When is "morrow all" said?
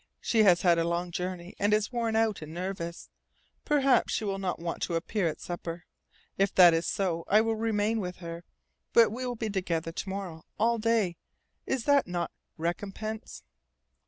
10.09-10.79